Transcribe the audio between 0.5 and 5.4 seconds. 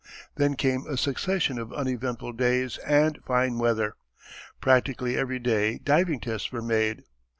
came a succession of uneventful days and fine weather. Practically every